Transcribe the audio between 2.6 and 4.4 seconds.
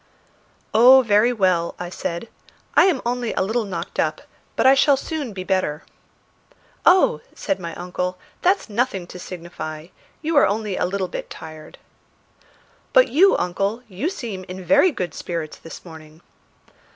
"I am only a little knocked up,